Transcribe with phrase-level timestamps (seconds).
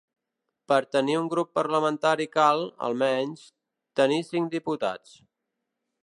[0.71, 3.43] Per a tenir un grup parlamentari cal, almenys,
[4.01, 5.13] tenir cinc diputats.